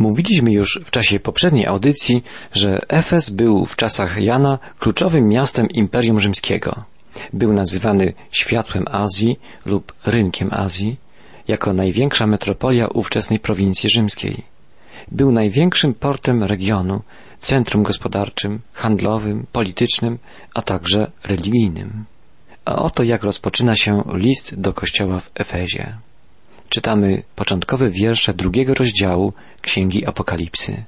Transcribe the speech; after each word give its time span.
Mówiliśmy 0.00 0.52
już 0.52 0.80
w 0.84 0.90
czasie 0.90 1.20
poprzedniej 1.20 1.66
audycji, 1.66 2.22
że 2.52 2.78
Efes 2.88 3.30
był 3.30 3.66
w 3.66 3.76
czasach 3.76 4.22
Jana 4.22 4.58
kluczowym 4.78 5.28
miastem 5.28 5.68
Imperium 5.68 6.20
Rzymskiego. 6.20 6.84
Był 7.32 7.52
nazywany 7.52 8.12
światłem 8.30 8.84
Azji 8.90 9.38
lub 9.66 9.92
rynkiem 10.06 10.48
Azji, 10.52 10.96
jako 11.48 11.72
największa 11.72 12.26
metropolia 12.26 12.86
ówczesnej 12.86 13.38
prowincji 13.38 13.90
rzymskiej. 13.90 14.44
Był 15.12 15.32
największym 15.32 15.94
portem 15.94 16.44
regionu, 16.44 17.02
centrum 17.40 17.82
gospodarczym, 17.82 18.60
handlowym, 18.72 19.46
politycznym, 19.52 20.18
a 20.54 20.62
także 20.62 21.10
religijnym. 21.24 22.04
A 22.64 22.76
oto 22.76 23.02
jak 23.02 23.22
rozpoczyna 23.22 23.76
się 23.76 24.02
list 24.12 24.54
do 24.54 24.72
kościoła 24.72 25.20
w 25.20 25.30
Efezie 25.34 25.94
czytamy 26.70 27.22
początkowe 27.36 27.90
wiersze 27.90 28.34
drugiego 28.34 28.74
rozdziału 28.74 29.32
Księgi 29.60 30.06
Apokalipsy. 30.06 30.84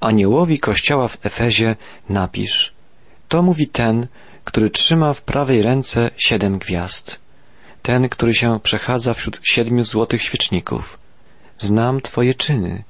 Aniołowi 0.00 0.58
kościoła 0.58 1.08
w 1.08 1.26
Efezie 1.26 1.76
napisz 2.08 2.72
To 3.28 3.42
mówi 3.42 3.68
ten, 3.68 4.06
który 4.44 4.70
trzyma 4.70 5.12
w 5.14 5.22
prawej 5.22 5.62
ręce 5.62 6.10
siedem 6.16 6.58
gwiazd. 6.58 7.18
Ten, 7.82 8.08
który 8.08 8.34
się 8.34 8.60
przechadza 8.62 9.14
wśród 9.14 9.40
siedmiu 9.42 9.84
złotych 9.84 10.22
świeczników. 10.22 10.98
Znam 11.58 12.00
Twoje 12.00 12.34
czyny, 12.34 12.84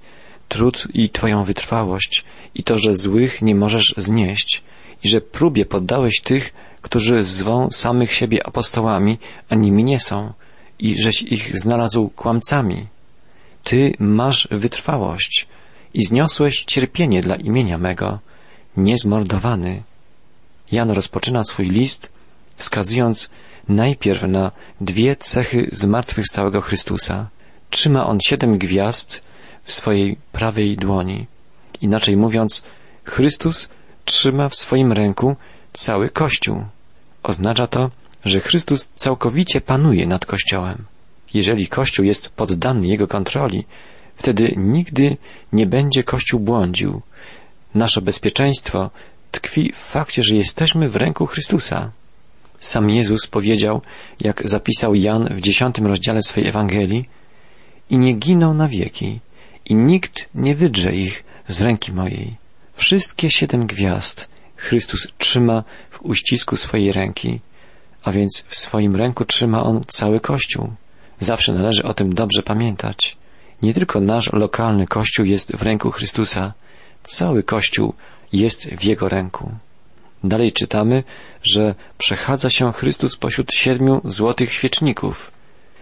trud 0.49 0.87
i 0.95 1.11
Twoją 1.11 1.45
wytrwałość 1.45 2.25
i 2.55 2.63
to, 2.63 2.79
że 2.79 2.97
złych 2.97 3.43
nie 3.43 3.55
możesz 3.55 3.95
znieść 3.97 4.63
i 5.05 5.09
że 5.09 5.21
próbie 5.21 5.67
poddałeś 5.67 6.21
tych, 6.25 6.53
którzy 6.83 7.25
zwą 7.25 7.69
samych 7.71 8.15
siebie 8.15 8.47
apostołami, 8.47 9.19
a 9.49 9.55
nimi 9.55 9.85
nie 9.85 10.01
są, 10.01 10.33
i 10.79 11.03
żeś 11.03 11.23
ich 11.23 11.59
znalazł 11.59 12.09
kłamcami. 12.09 12.87
Ty 13.65 13.93
masz 13.99 14.49
wytrwałość 14.51 15.47
i 15.95 16.05
zniosłeś 16.05 16.65
cierpienie 16.65 17.21
dla 17.21 17.37
imienia 17.37 17.79
mego, 17.79 18.19
niezmordowany. 18.77 19.83
Jan 20.73 20.91
rozpoczyna 20.91 21.45
swój 21.45 21.69
list, 21.69 22.13
wskazując 22.57 23.31
najpierw 23.69 24.23
na 24.23 24.53
dwie 24.81 25.17
cechy 25.17 25.69
zmartwychwstałego 25.73 26.61
Chrystusa. 26.61 27.29
Trzyma 27.71 28.07
on 28.07 28.19
siedem 28.21 28.59
gwiazd 28.59 29.23
w 29.65 29.73
swojej 29.73 30.17
prawej 30.33 30.77
dłoni. 30.77 31.27
Inaczej 31.81 32.17
mówiąc, 32.17 32.63
Chrystus 33.05 33.69
trzyma 34.05 34.49
w 34.49 34.55
swoim 34.55 34.93
ręku 34.93 35.37
cały 35.73 36.09
Kościół. 36.09 36.65
Oznacza 37.23 37.67
to, 37.67 37.91
że 38.25 38.41
Chrystus 38.41 38.89
całkowicie 38.95 39.61
panuje 39.61 40.07
nad 40.07 40.27
Kościołem. 40.27 40.85
Jeżeli 41.35 41.69
Kościół 41.69 42.05
jest 42.05 42.29
poddany 42.29 42.87
Jego 42.87 43.09
kontroli, 43.09 43.65
wtedy 44.17 44.55
nigdy 44.57 45.17
nie 45.53 45.67
będzie 45.67 46.05
Kościół 46.05 46.41
błądził. 46.41 47.03
Nasze 47.75 48.03
bezpieczeństwo 48.03 48.91
tkwi 49.31 49.73
w 49.73 49.79
fakcie, 49.79 50.23
że 50.23 50.35
jesteśmy 50.35 50.89
w 50.89 50.97
ręku 50.97 51.27
Chrystusa. 51.27 51.91
Sam 52.61 52.91
Jezus 52.91 53.27
powiedział, 53.27 53.83
jak 54.21 54.49
zapisał 54.49 54.95
Jan 54.95 55.29
w 55.35 55.41
dziesiątym 55.41 55.87
rozdziale 55.87 56.23
swej 56.23 56.47
Ewangelii, 56.49 57.05
i 57.91 57.99
nie 57.99 58.13
giną 58.13 58.55
na 58.55 58.69
wieki, 58.69 59.21
i 59.65 59.75
nikt 59.75 60.29
nie 60.35 60.55
wydrze 60.55 60.95
ich 60.95 61.25
z 61.49 61.61
ręki 61.61 61.93
mojej. 61.93 62.35
Wszystkie 62.75 63.31
siedem 63.31 63.67
gwiazd 63.67 64.29
Chrystus 64.57 65.09
trzyma 65.19 65.65
w 65.91 66.03
uścisku 66.03 66.57
swojej 66.57 66.93
ręki 66.93 67.41
a 68.05 68.13
więc 68.13 68.45
w 68.49 68.57
swoim 68.57 68.97
ręku 68.97 69.25
trzyma 69.25 69.63
on 69.63 69.85
cały 69.89 70.21
Kościół. 70.21 70.73
Zawsze 71.21 71.53
należy 71.53 71.83
o 71.83 71.95
tym 71.95 72.15
dobrze 72.15 72.43
pamiętać. 72.43 73.17
Nie 73.63 73.75
tylko 73.75 74.01
nasz 74.01 74.33
lokalny 74.33 74.87
Kościół 74.87 75.27
jest 75.27 75.57
w 75.57 75.63
ręku 75.63 75.91
Chrystusa, 75.91 76.53
cały 77.03 77.43
Kościół 77.43 77.95
jest 78.33 78.67
w 78.67 78.85
Jego 78.85 79.09
ręku. 79.09 79.51
Dalej 80.25 80.53
czytamy, 80.53 81.03
że 81.43 81.75
przechadza 81.99 82.51
się 82.51 82.73
Chrystus 82.73 83.17
pośród 83.17 83.55
siedmiu 83.55 84.01
złotych 84.05 84.53
świeczników. 84.53 85.31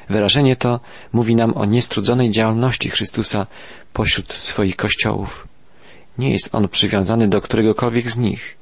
Wyrażenie 0.08 0.56
to 0.56 0.80
mówi 1.12 1.36
nam 1.36 1.56
o 1.56 1.64
niestrudzonej 1.64 2.30
działalności 2.30 2.90
Chrystusa 2.90 3.46
pośród 3.92 4.32
swoich 4.32 4.76
kościołów. 4.76 5.48
Nie 6.18 6.30
jest 6.30 6.48
on 6.52 6.68
przywiązany 6.68 7.28
do 7.28 7.40
któregokolwiek 7.40 8.10
z 8.10 8.18
nich. 8.18 8.61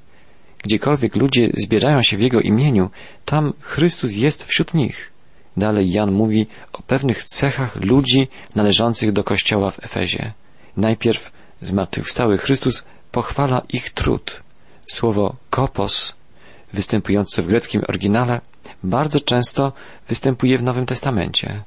Gdziekolwiek 0.63 1.17
ludzie 1.17 1.51
zbierają 1.55 2.03
się 2.03 2.17
w 2.17 2.21
Jego 2.21 2.41
imieniu, 2.41 2.91
tam 3.25 3.53
Chrystus 3.61 4.17
jest 4.17 4.45
wśród 4.45 4.75
nich. 4.75 5.13
Dalej 5.57 5.93
Jan 5.93 6.13
mówi 6.13 6.47
o 6.73 6.83
pewnych 6.83 7.25
cechach 7.25 7.77
ludzi 7.77 8.29
należących 8.55 9.13
do 9.13 9.25
Kościoła 9.25 9.71
w 9.71 9.85
Efezie. 9.85 10.33
Najpierw 10.77 11.33
zmartwychwstały 11.63 12.39
Chrystus 12.39 12.85
pochwala 13.13 13.63
ich 13.69 13.91
trud. 13.91 14.43
Słowo 14.93 15.37
kopos, 15.51 16.15
występujące 16.73 17.43
w 17.43 17.47
greckim 17.47 17.83
oryginale, 17.89 18.41
bardzo 18.83 19.21
często 19.21 19.73
występuje 20.09 20.59
w 20.59 20.63
Nowym 20.63 20.87
Testamencie. 20.87 21.63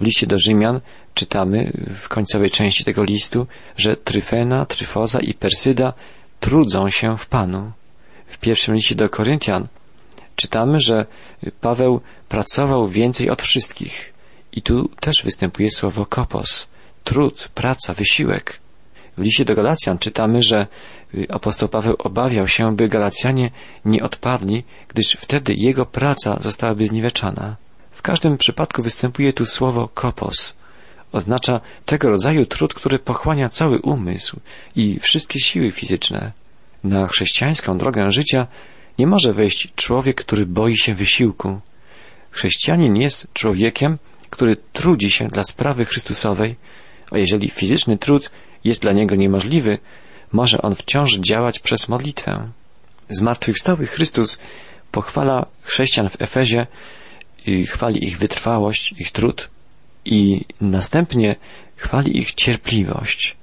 W 0.00 0.04
liście 0.04 0.26
do 0.26 0.38
Rzymian 0.38 0.80
czytamy 1.14 1.72
w 2.02 2.08
końcowej 2.08 2.50
części 2.50 2.84
tego 2.84 3.04
listu, 3.04 3.46
że 3.76 3.96
Tryfena, 3.96 4.66
Tryfoza 4.66 5.20
i 5.20 5.34
Persyda 5.34 5.92
trudzą 6.40 6.90
się 6.90 7.16
w 7.16 7.26
Panu. 7.26 7.72
W 8.28 8.38
pierwszym 8.38 8.74
liście 8.74 8.94
do 8.94 9.08
Koryntian 9.08 9.68
czytamy, 10.36 10.80
że 10.80 11.06
Paweł 11.60 12.00
pracował 12.28 12.88
więcej 12.88 13.30
od 13.30 13.42
wszystkich. 13.42 14.12
I 14.52 14.62
tu 14.62 14.88
też 15.00 15.22
występuje 15.24 15.70
słowo 15.70 16.06
kopos, 16.06 16.68
trud, 17.04 17.48
praca, 17.54 17.94
wysiłek. 17.94 18.60
W 19.16 19.20
liście 19.20 19.44
do 19.44 19.54
Galacjan 19.54 19.98
czytamy, 19.98 20.42
że 20.42 20.66
apostoł 21.28 21.68
Paweł 21.68 21.94
obawiał 21.98 22.48
się, 22.48 22.76
by 22.76 22.88
Galacjanie 22.88 23.50
nie 23.84 24.02
odpadli, 24.02 24.64
gdyż 24.88 25.16
wtedy 25.20 25.54
jego 25.54 25.86
praca 25.86 26.36
zostałaby 26.40 26.86
zniweczona. 26.86 27.56
W 27.90 28.02
każdym 28.02 28.38
przypadku 28.38 28.82
występuje 28.82 29.32
tu 29.32 29.46
słowo 29.46 29.88
kopos. 29.94 30.56
Oznacza 31.12 31.60
tego 31.86 32.08
rodzaju 32.08 32.46
trud, 32.46 32.74
który 32.74 32.98
pochłania 32.98 33.48
cały 33.48 33.80
umysł 33.80 34.40
i 34.76 34.98
wszystkie 35.00 35.40
siły 35.40 35.72
fizyczne. 35.72 36.32
Na 36.84 37.08
chrześcijańską 37.08 37.78
drogę 37.78 38.10
życia 38.10 38.46
nie 38.98 39.06
może 39.06 39.32
wejść 39.32 39.72
człowiek, 39.76 40.16
który 40.16 40.46
boi 40.46 40.78
się 40.78 40.94
wysiłku. 40.94 41.60
Chrześcijanin 42.30 42.96
jest 42.96 43.26
człowiekiem, 43.32 43.98
który 44.30 44.56
trudzi 44.72 45.10
się 45.10 45.28
dla 45.28 45.44
sprawy 45.44 45.84
Chrystusowej, 45.84 46.56
a 47.10 47.18
jeżeli 47.18 47.48
fizyczny 47.48 47.98
trud 47.98 48.30
jest 48.64 48.82
dla 48.82 48.92
niego 48.92 49.14
niemożliwy, 49.14 49.78
może 50.32 50.62
on 50.62 50.74
wciąż 50.74 51.14
działać 51.14 51.58
przez 51.58 51.88
modlitwę. 51.88 52.48
Zmartwychwstały 53.08 53.86
Chrystus 53.86 54.38
pochwala 54.92 55.46
chrześcijan 55.62 56.08
w 56.08 56.22
Efezie 56.22 56.66
i 57.46 57.66
chwali 57.66 58.04
ich 58.04 58.18
wytrwałość, 58.18 58.94
ich 58.98 59.10
trud 59.10 59.48
i 60.04 60.44
następnie 60.60 61.36
chwali 61.76 62.18
ich 62.18 62.34
cierpliwość. 62.34 63.36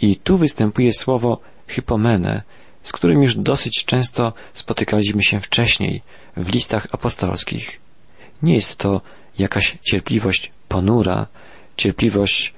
I 0.00 0.16
tu 0.16 0.36
występuje 0.36 0.92
słowo 0.92 1.40
hypomene, 1.66 2.42
z 2.82 2.92
którym 2.92 3.22
już 3.22 3.36
dosyć 3.36 3.84
często 3.84 4.32
spotykaliśmy 4.52 5.22
się 5.22 5.40
wcześniej 5.40 6.02
w 6.36 6.48
listach 6.48 6.86
apostolskich. 6.92 7.80
Nie 8.42 8.54
jest 8.54 8.76
to 8.76 9.00
jakaś 9.38 9.78
cierpliwość 9.82 10.52
ponura, 10.68 11.26
cierpliwość 11.76 12.54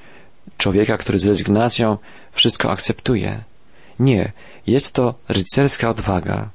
człowieka, 0.58 0.96
który 0.96 1.18
z 1.18 1.26
rezygnacją 1.26 1.98
wszystko 2.32 2.70
akceptuje. 2.70 3.44
Nie, 3.98 4.32
jest 4.66 4.92
to 4.92 5.14
rycerska 5.28 5.90
odwaga, 5.90 6.50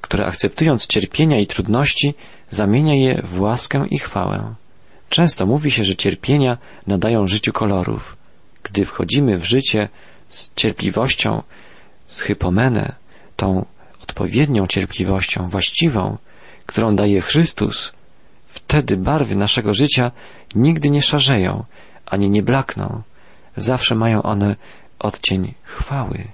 która 0.00 0.26
akceptując 0.26 0.86
cierpienia 0.86 1.40
i 1.40 1.46
trudności 1.46 2.14
zamienia 2.50 2.94
je 2.94 3.22
w 3.24 3.40
łaskę 3.40 3.86
i 3.90 3.98
chwałę. 3.98 4.54
Często 5.08 5.46
mówi 5.46 5.70
się, 5.70 5.84
że 5.84 5.96
cierpienia 5.96 6.58
nadają 6.86 7.26
życiu 7.26 7.52
kolorów. 7.52 8.16
Gdy 8.62 8.84
wchodzimy 8.84 9.38
w 9.38 9.44
życie 9.44 9.88
z 10.32 10.50
cierpliwością, 10.56 11.42
z 12.06 12.20
hypomenę, 12.20 12.94
tą 13.36 13.66
odpowiednią 14.02 14.66
cierpliwością, 14.66 15.46
właściwą, 15.48 16.18
którą 16.66 16.96
daje 16.96 17.20
Chrystus, 17.20 17.92
wtedy 18.46 18.96
barwy 18.96 19.36
naszego 19.36 19.74
życia 19.74 20.10
nigdy 20.54 20.90
nie 20.90 21.02
szarzeją, 21.02 21.64
ani 22.06 22.30
nie 22.30 22.42
blakną. 22.42 23.02
Zawsze 23.56 23.94
mają 23.94 24.22
one 24.22 24.56
odcień 24.98 25.54
chwały. 25.62 26.24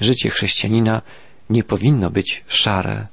Życie 0.00 0.30
chrześcijanina 0.30 1.02
nie 1.50 1.64
powinno 1.64 2.10
być 2.10 2.44
szare. 2.48 3.06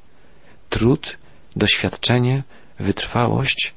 Trud, 0.70 1.18
doświadczenie, 1.56 2.44
wytrwałość 2.80 3.74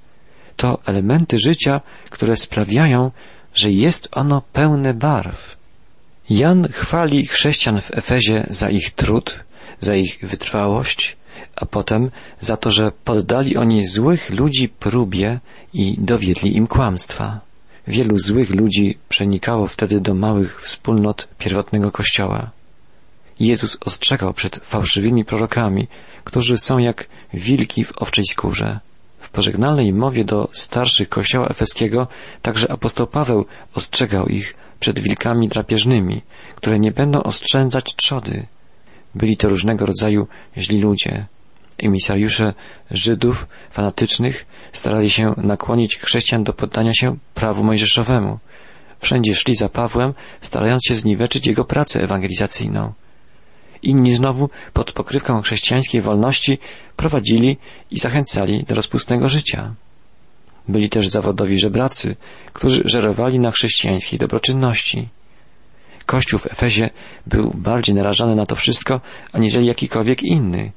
to 0.57 0.79
elementy 0.87 1.39
życia, 1.39 1.81
które 2.11 2.37
sprawiają, 2.37 3.11
że 3.55 3.71
jest 3.73 4.09
ono 4.13 4.43
pełne 4.53 4.95
barw. 4.95 5.57
Jan 6.31 6.69
chwali 6.73 7.27
chrześcijan 7.27 7.81
w 7.81 7.91
Efezie 7.91 8.47
za 8.51 8.71
ich 8.71 8.91
trud, 8.91 9.45
za 9.81 9.95
ich 9.97 10.19
wytrwałość, 10.23 11.17
a 11.57 11.67
potem 11.67 12.11
za 12.41 12.57
to, 12.57 12.71
że 12.71 12.93
poddali 13.05 13.57
oni 13.57 13.87
złych 13.87 14.31
ludzi 14.31 14.69
próbie 14.69 15.41
i 15.73 15.97
dowiedli 15.99 16.57
im 16.57 16.67
kłamstwa. 16.67 17.41
Wielu 17.87 18.19
złych 18.19 18.51
ludzi 18.51 18.99
przenikało 19.09 19.67
wtedy 19.67 20.01
do 20.01 20.15
małych 20.15 20.63
wspólnot 20.63 21.29
pierwotnego 21.39 21.91
kościoła. 21.91 22.51
Jezus 23.41 23.79
ostrzegał 23.81 24.35
przed 24.35 24.57
fałszywymi 24.57 25.25
prorokami, 25.25 25.89
którzy 26.25 26.59
są 26.59 26.79
jak 26.79 27.07
wilki 27.35 27.85
w 27.85 27.99
owczej 27.99 28.25
skórze. 28.31 28.81
W 29.21 29.29
pożegnalnej 29.29 29.93
mowie 29.93 30.25
do 30.25 30.49
starszych 30.53 31.09
kościoła 31.09 31.49
efeskiego 31.49 32.09
także 32.43 32.73
apostoł 32.73 33.07
Paweł 33.07 33.47
ostrzegał 33.75 34.27
ich 34.27 34.55
przed 34.85 35.01
wilkami 35.01 35.49
drapieżnymi, 35.49 36.23
które 36.55 36.79
nie 36.79 36.91
będą 36.93 37.23
oszczędzać 37.23 37.95
trzody. 37.97 38.47
Byli 39.15 39.37
to 39.37 39.49
różnego 39.49 39.87
rodzaju 39.87 40.27
źli 40.57 40.81
ludzie. 40.81 41.27
Emisariusze 41.79 42.55
Żydów 42.91 43.47
fanatycznych 43.71 44.47
starali 44.73 45.11
się 45.11 45.35
nakłonić 45.37 45.99
chrześcijan 45.99 46.45
do 46.45 46.53
poddania 46.53 46.93
się 46.95 47.17
prawu 47.35 47.65
mojżeszowemu. 47.65 48.39
Wszędzie 48.99 49.35
szli 49.35 49.55
za 49.55 49.69
Pawłem, 49.69 50.15
starając 50.41 50.83
się 50.89 50.95
zniweczyć 50.95 51.47
jego 51.47 51.65
pracę 51.65 52.01
ewangelizacyjną. 52.03 52.93
Inni 53.83 54.15
znowu, 54.15 54.49
pod 54.73 54.93
pokrywką 54.93 55.43
chrześcijańskiej 55.43 56.01
wolności, 56.01 56.59
prowadzili 56.97 57.57
i 57.91 57.99
zachęcali 57.99 58.65
do 58.65 58.75
rozpustnego 58.75 59.29
życia. 59.29 59.75
Byli 60.69 60.89
też 60.89 61.09
zawodowi 61.09 61.59
żebracy, 61.59 62.17
którzy 62.53 62.83
żerowali 62.85 63.39
na 63.39 63.51
chrześcijańskiej 63.51 64.19
dobroczynności. 64.19 65.09
Kościół 66.07 66.39
w 66.39 66.47
Efezie 66.47 66.91
był 67.27 67.51
bardziej 67.55 67.95
narażony 67.95 68.37
na 68.37 68.47
to 68.47 68.57
wszystko, 68.57 69.01
aniżeli 69.33 69.67
jakikolwiek 69.67 70.23
inny. 70.23 70.73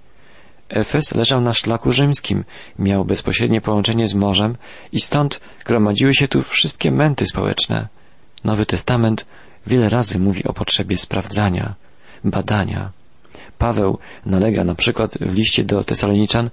Efes 0.70 1.16
leżał 1.16 1.42
na 1.42 1.54
szlaku 1.54 1.92
rzymskim, 1.92 2.44
miał 2.80 3.06
bezpośrednie 3.06 3.62
połączenie 3.62 4.08
z 4.08 4.14
morzem 4.14 4.56
i 4.92 5.00
stąd 5.00 5.42
gromadziły 5.66 6.14
się 6.16 6.28
tu 6.28 6.42
wszystkie 6.42 6.92
męty 6.92 7.26
społeczne. 7.26 7.88
Nowy 8.44 8.66
Testament 8.66 9.26
wiele 9.68 9.90
razy 9.90 10.20
mówi 10.20 10.44
o 10.44 10.54
potrzebie 10.54 10.98
sprawdzania, 10.98 11.76
badania. 12.24 12.92
Paweł 13.58 13.98
nalega 14.26 14.64
na 14.64 14.76
przykład 14.76 15.18
w 15.22 15.34
liście 15.34 15.64
do 15.64 15.84
Tesaloniczan, 15.84 16.50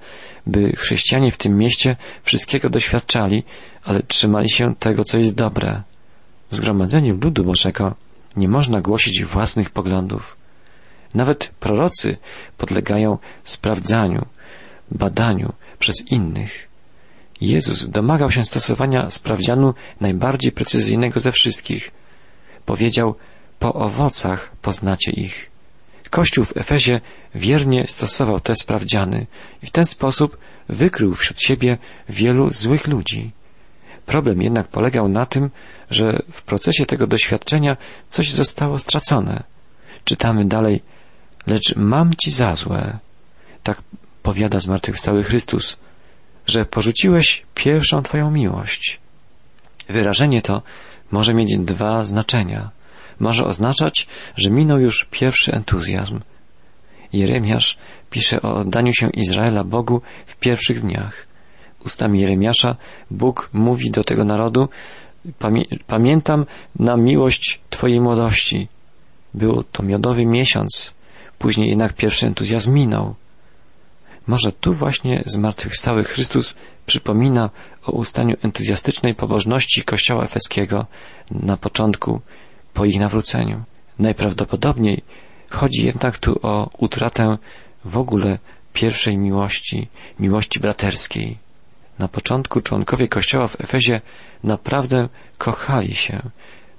by 0.47 0.73
chrześcijanie 0.77 1.33
w 1.33 1.37
tym 1.37 1.59
mieście 1.59 1.97
wszystkiego 2.23 2.71
doświadczali, 2.71 3.43
ale 3.85 4.03
trzymali 4.03 4.51
się 4.51 4.75
tego, 4.79 5.05
co 5.05 5.19
jest 5.19 5.35
dobre. 5.35 5.83
W 6.51 6.56
zgromadzeniu 6.56 7.19
ludu 7.23 7.45
Bożego 7.45 7.95
nie 8.37 8.49
można 8.49 8.81
głosić 8.81 9.25
własnych 9.25 9.71
poglądów. 9.71 10.37
Nawet 11.15 11.53
prorocy 11.61 12.17
podlegają 12.59 13.19
sprawdzaniu, 13.45 14.27
badaniu 14.91 15.53
przez 15.79 15.97
innych. 16.11 16.69
Jezus 17.41 17.89
domagał 17.89 18.31
się 18.31 18.45
stosowania 18.45 19.11
sprawdzianu 19.11 19.75
najbardziej 20.01 20.53
precyzyjnego 20.53 21.21
ze 21.21 21.33
wszystkich. 21.33 21.91
Powiedział, 22.67 23.15
po 23.59 23.75
owocach 23.75 24.51
poznacie 24.62 25.12
ich. 25.12 25.54
Kościół 26.15 26.45
w 26.45 26.57
Efezie 26.57 27.01
wiernie 27.35 27.85
stosował 27.87 28.41
te 28.41 28.55
sprawdziany 28.57 29.27
i 29.63 29.67
w 29.67 29.71
ten 29.71 29.85
sposób 29.85 30.39
wykrył 30.69 31.15
wśród 31.15 31.41
siebie 31.41 31.79
wielu 32.09 32.51
złych 32.51 32.87
ludzi. 32.87 33.31
Problem 34.07 34.43
jednak 34.43 34.69
polegał 34.69 35.09
na 35.09 35.27
tym, 35.27 35.51
że 35.91 36.23
w 36.31 36.43
procesie 36.43 36.87
tego 36.87 37.07
doświadczenia 37.07 37.77
coś 38.11 38.33
zostało 38.33 38.79
stracone. 38.79 39.43
Czytamy 40.05 40.45
dalej, 40.45 40.83
lecz 41.47 41.77
mam 41.77 42.15
ci 42.15 42.31
za 42.31 42.57
złe, 42.57 42.99
tak 43.63 43.83
powiada 44.23 44.61
zmartwychwstały 44.61 45.25
Chrystus, 45.25 45.77
że 46.47 46.65
porzuciłeś 46.65 47.43
pierwszą 47.55 48.03
Twoją 48.03 48.31
miłość. 48.31 49.01
Wyrażenie 49.89 50.43
to 50.43 50.63
może 51.11 51.35
mieć 51.35 51.59
dwa 51.59 52.05
znaczenia. 52.05 52.71
Może 53.21 53.45
oznaczać, 53.45 54.07
że 54.37 54.51
minął 54.51 54.81
już 54.81 55.07
pierwszy 55.11 55.53
entuzjazm. 55.53 56.21
Jeremiasz 57.13 57.79
pisze 58.11 58.43
o 58.43 58.55
oddaniu 58.55 58.93
się 58.95 59.11
Izraela 59.11 59.65
Bogu 59.65 60.03
w 60.27 60.37
pierwszych 60.37 60.81
dniach. 60.81 61.27
Ustami 61.87 62.21
Jeremiasza 62.21 62.77
Bóg 63.11 63.51
mówi 63.53 63.91
do 63.91 64.05
tego 64.05 64.25
narodu, 64.25 64.69
pamiętam 65.87 66.47
na 66.79 66.97
miłość 66.97 67.61
Twojej 67.71 68.01
młodości. 68.01 68.69
Był 69.35 69.65
to 69.73 69.83
miodowy 69.83 70.27
miesiąc, 70.27 70.95
później 71.39 71.69
jednak 71.69 71.93
pierwszy 71.93 72.27
entuzjazm 72.27 72.73
minął. 72.73 73.15
Może 74.27 74.53
tu 74.53 74.75
właśnie 74.75 75.23
zmartwychwstały 75.27 76.05
Chrystus 76.05 76.57
przypomina 76.87 77.51
o 77.87 77.93
ustaniu 77.93 78.37
entuzjastycznej 78.43 79.15
pobożności 79.15 79.83
Kościoła 79.83 80.25
Efeskiego 80.25 80.87
na 81.31 81.57
początku, 81.57 82.21
po 82.75 82.85
ich 82.85 83.00
nawróceniu. 83.00 83.62
Najprawdopodobniej 83.99 85.03
chodzi 85.50 85.87
jednak 85.87 86.19
tu 86.19 86.38
o 86.43 86.71
utratę 86.79 87.38
w 87.85 87.99
ogóle 87.99 88.38
pierwszej 88.73 89.19
miłości, 89.19 89.88
miłości 90.19 90.61
braterskiej. 90.61 91.38
Na 91.99 92.09
początku 92.09 92.61
członkowie 92.61 93.09
Kościoła 93.09 93.47
w 93.47 93.61
Efezie 93.61 94.00
naprawdę 94.44 95.09
kochali 95.38 95.94
się 95.94 96.23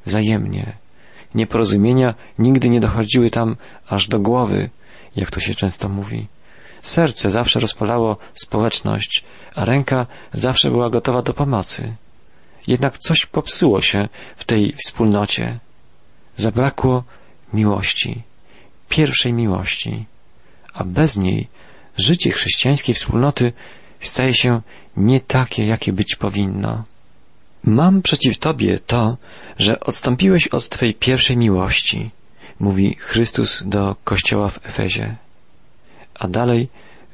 wzajemnie. 0.05 0.73
Nieporozumienia 1.35 2.13
nigdy 2.39 2.69
nie 2.69 2.79
dochodziły 2.79 3.29
tam 3.29 3.55
aż 3.89 4.07
do 4.07 4.19
głowy, 4.19 4.69
jak 5.15 5.31
to 5.31 5.39
się 5.39 5.55
często 5.55 5.89
mówi. 5.89 6.27
Serce 6.81 7.31
zawsze 7.31 7.59
rozpalało 7.59 8.17
społeczność, 8.33 9.23
a 9.55 9.65
ręka 9.65 10.05
zawsze 10.33 10.69
była 10.69 10.89
gotowa 10.89 11.21
do 11.21 11.33
pomocy. 11.33 11.95
Jednak 12.67 12.97
coś 12.97 13.25
popsuło 13.25 13.81
się 13.81 14.07
w 14.35 14.45
tej 14.45 14.73
wspólnocie. 14.85 15.59
Zabrakło 16.35 17.03
miłości, 17.53 18.21
pierwszej 18.89 19.33
miłości, 19.33 20.05
a 20.73 20.83
bez 20.83 21.17
niej 21.17 21.47
życie 21.97 22.31
chrześcijańskiej 22.31 22.95
wspólnoty 22.95 23.53
staje 23.99 24.33
się 24.33 24.61
nie 24.97 25.19
takie, 25.19 25.65
jakie 25.65 25.93
być 25.93 26.15
powinno. 26.15 26.83
Mam 27.63 28.01
przeciw 28.01 28.37
Tobie 28.37 28.79
to, 28.79 29.17
że 29.59 29.79
odstąpiłeś 29.79 30.47
od 30.47 30.69
Twej 30.69 30.93
pierwszej 30.93 31.37
miłości, 31.37 32.11
mówi 32.59 32.95
Chrystus 32.99 33.63
do 33.65 33.95
Kościoła 34.03 34.49
w 34.49 34.65
Efezie. 34.65 35.15
A 36.19 36.27
dalej 36.27 36.67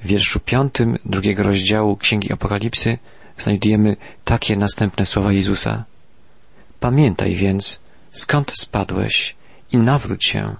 w 0.03 0.07
wierszu 0.07 0.39
piątym 0.39 0.97
drugiego 1.05 1.43
rozdziału 1.43 1.97
Księgi 1.97 2.33
Apokalipsy 2.33 2.97
znajdujemy 3.37 3.95
takie 4.25 4.57
następne 4.57 5.05
słowa 5.05 5.33
Jezusa. 5.33 5.83
Pamiętaj 6.79 7.35
więc, 7.35 7.79
skąd 8.11 8.51
spadłeś 8.55 9.35
i 9.71 9.77
nawróć 9.77 10.25
się 10.25 10.55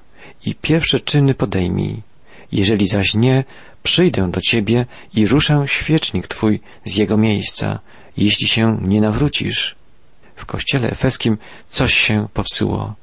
i 0.46 0.56
pierwsze 0.56 1.00
czyny 1.00 1.34
podejmij. 1.34 2.02
Jeżeli 2.52 2.88
zaś 2.88 3.14
nie, 3.14 3.44
przyjdę 3.84 4.32
do 4.32 4.42
ciebie 4.42 4.86
i 5.14 5.28
ruszę 5.28 5.64
świecznik 5.68 6.28
twój 6.28 6.60
z 6.86 6.96
jego 6.96 7.18
miejsca, 7.18 7.80
jeśli 8.18 8.48
się 8.48 8.78
nie 8.82 9.02
nawrócisz. 9.02 9.76
W 10.36 10.46
kościele 10.46 10.92
efeskim 10.92 11.38
coś 11.68 11.94
się 11.94 12.28
popsuło. 12.34 12.96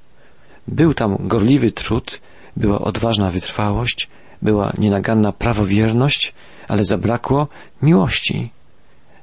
Był 0.69 0.95
tam 0.95 1.17
gorliwy 1.21 1.73
trud, 1.73 2.21
była 2.57 2.81
odważna 2.81 3.31
wytrwałość, 3.31 4.09
była 4.43 4.73
nienaganna 4.79 5.33
prawowierność, 5.33 6.35
ale 6.69 6.85
zabrakło 6.85 7.49
miłości. 7.83 8.51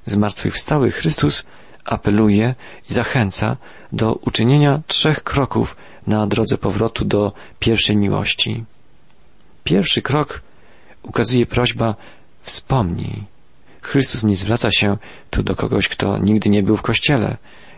Zmartwychwstały 0.05 0.91
Chrystus 0.91 1.45
apeluje 1.85 2.55
i 2.89 2.93
zachęca 2.93 3.57
do 3.91 4.13
uczynienia 4.13 4.81
trzech 4.87 5.23
kroków 5.23 5.75
na 6.07 6.27
drodze 6.27 6.57
powrotu 6.57 7.05
do 7.05 7.33
pierwszej 7.59 7.97
miłości. 7.97 8.63
Pierwszy 9.63 10.01
krok 10.01 10.41
ukazuje 11.03 11.45
prośba 11.45 11.95
wspomnij. 12.41 13.23
Chrystus 13.81 14.23
nie 14.23 14.35
zwraca 14.35 14.71
się 14.71 14.97
tu 15.29 15.43
do 15.43 15.55
kogoś, 15.55 15.87
kto 15.87 16.17
nigdy 16.17 16.49
nie 16.49 16.63
był 16.63 16.77
w 16.77 16.81
kościele. 16.81 17.37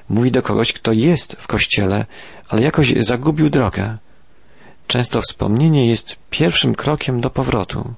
Mówi 0.10 0.32
do 0.32 0.42
kogoś, 0.42 0.74
kto 0.74 0.92
jest 0.92 1.36
w 1.40 1.48
kościele, 1.48 2.06
ale 2.50 2.62
jakoś 2.62 2.94
zagubił 2.98 3.50
drogę. 3.50 3.98
Często 4.88 5.22
wspomnienie 5.22 5.88
jest 5.88 6.16
pierwszym 6.30 6.76
krokiem 6.76 7.22
do 7.22 7.30
powrotu. 7.30 7.94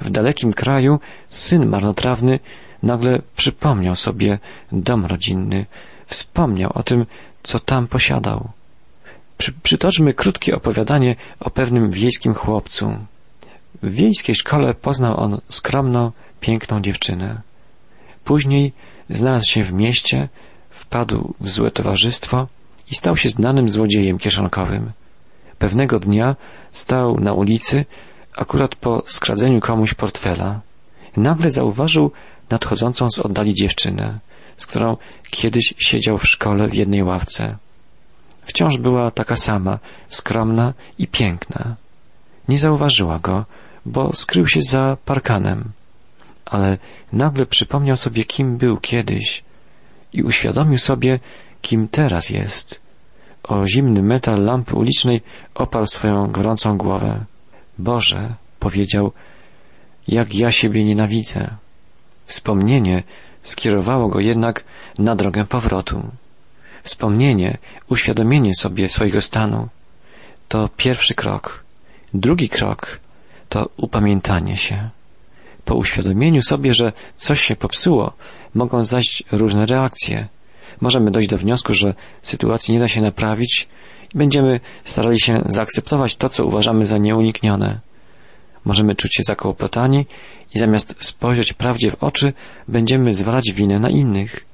W 0.00 0.10
dalekim 0.10 0.52
kraju 0.52 1.00
syn 1.30 1.66
marnotrawny 1.66 2.38
nagle 2.82 3.22
przypomniał 3.36 3.96
sobie 3.96 4.38
dom 4.72 5.06
rodzinny, 5.06 5.66
wspomniał 6.06 6.70
o 6.74 6.82
tym, 6.82 7.06
co 7.42 7.60
tam 7.60 7.86
posiadał. 7.86 8.48
Przy, 9.38 9.52
przytoczmy 9.52 10.14
krótkie 10.14 10.56
opowiadanie 10.56 11.16
o 11.40 11.50
pewnym 11.50 11.90
wiejskim 11.90 12.34
chłopcu. 12.34 12.96
W 13.82 13.94
wiejskiej 13.94 14.34
szkole 14.34 14.74
poznał 14.74 15.20
on 15.20 15.40
skromną, 15.48 16.12
piękną 16.40 16.80
dziewczynę. 16.80 17.40
Później 18.24 18.72
znalazł 19.10 19.46
się 19.46 19.64
w 19.64 19.72
mieście, 19.72 20.28
wpadł 20.70 21.34
w 21.40 21.50
złe 21.50 21.70
towarzystwo 21.70 22.46
i 22.90 22.94
stał 22.94 23.16
się 23.16 23.28
znanym 23.28 23.70
złodziejem 23.70 24.18
kieszonkowym. 24.18 24.92
Pewnego 25.58 25.98
dnia 25.98 26.36
stał 26.70 27.20
na 27.20 27.32
ulicy, 27.32 27.84
akurat 28.36 28.74
po 28.74 29.02
skradzeniu 29.06 29.60
komuś 29.60 29.94
portfela. 29.94 30.60
Nagle 31.16 31.50
zauważył 31.50 32.12
nadchodzącą 32.52 33.10
z 33.10 33.18
oddali 33.18 33.54
dziewczynę. 33.54 34.18
z 34.56 34.66
którą 34.66 34.96
kiedyś 35.30 35.74
siedział 35.78 36.18
w 36.18 36.28
szkole 36.28 36.68
w 36.68 36.74
jednej 36.74 37.02
ławce. 37.02 37.56
Wciąż 38.42 38.78
była 38.78 39.10
taka 39.10 39.36
sama, 39.36 39.78
skromna 40.08 40.74
i 40.98 41.06
piękna. 41.06 41.76
Nie 42.48 42.58
zauważyła 42.58 43.18
go, 43.18 43.44
bo 43.86 44.12
skrył 44.12 44.46
się 44.46 44.60
za 44.62 44.96
parkanem. 45.04 45.72
Ale 46.44 46.78
nagle 47.12 47.46
przypomniał 47.46 47.96
sobie, 47.96 48.24
kim 48.24 48.56
był 48.56 48.76
kiedyś 48.76 49.44
i 50.12 50.22
uświadomił 50.22 50.78
sobie, 50.78 51.18
kim 51.62 51.88
teraz 51.88 52.30
jest. 52.30 52.80
O 53.42 53.66
zimny 53.66 54.02
metal 54.02 54.44
lampy 54.44 54.76
ulicznej 54.76 55.20
oparł 55.54 55.86
swoją 55.86 56.32
gorącą 56.32 56.78
głowę. 56.78 57.24
Boże, 57.78 58.34
powiedział, 58.60 59.12
jak 60.08 60.34
ja 60.34 60.52
siebie 60.52 60.84
nienawidzę. 60.84 61.61
Wspomnienie 62.26 63.02
skierowało 63.42 64.08
go 64.08 64.20
jednak 64.20 64.64
na 64.98 65.16
drogę 65.16 65.44
powrotu. 65.44 66.02
Wspomnienie, 66.82 67.58
uświadomienie 67.88 68.54
sobie 68.54 68.88
swojego 68.88 69.20
stanu 69.20 69.68
to 70.48 70.68
pierwszy 70.76 71.14
krok. 71.14 71.64
Drugi 72.14 72.48
krok 72.48 73.00
to 73.48 73.68
upamiętanie 73.76 74.56
się. 74.56 74.88
Po 75.64 75.74
uświadomieniu 75.74 76.42
sobie, 76.42 76.74
że 76.74 76.92
coś 77.16 77.40
się 77.40 77.56
popsuło, 77.56 78.12
mogą 78.54 78.84
zajść 78.84 79.24
różne 79.32 79.66
reakcje. 79.66 80.28
Możemy 80.80 81.10
dojść 81.10 81.28
do 81.28 81.38
wniosku, 81.38 81.74
że 81.74 81.94
sytuacji 82.22 82.74
nie 82.74 82.80
da 82.80 82.88
się 82.88 83.00
naprawić 83.00 83.68
i 84.14 84.18
będziemy 84.18 84.60
starali 84.84 85.20
się 85.20 85.42
zaakceptować 85.48 86.16
to, 86.16 86.28
co 86.28 86.46
uważamy 86.46 86.86
za 86.86 86.98
nieuniknione. 86.98 87.80
Możemy 88.64 88.94
czuć 88.94 89.14
się 89.14 89.22
zakołopotani 89.22 90.06
i 90.54 90.58
zamiast 90.58 91.04
spojrzeć 91.04 91.52
prawdzie 91.52 91.90
w 91.90 92.04
oczy, 92.04 92.32
będziemy 92.68 93.14
zwalać 93.14 93.52
winę 93.52 93.78
na 93.78 93.90
innych. 93.90 94.44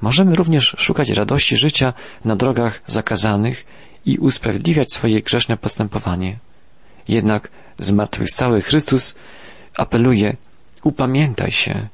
Możemy 0.00 0.34
również 0.34 0.74
szukać 0.78 1.08
radości 1.08 1.56
życia 1.56 1.92
na 2.24 2.36
drogach 2.36 2.82
zakazanych 2.86 3.66
i 4.06 4.18
usprawiedliwiać 4.18 4.92
swoje 4.92 5.20
grzeszne 5.20 5.56
postępowanie. 5.56 6.38
Jednak 7.08 7.50
zmartwychwstały 7.78 8.62
Chrystus 8.62 9.14
apeluje, 9.76 10.36
upamiętaj 10.82 11.50
się. 11.50 11.88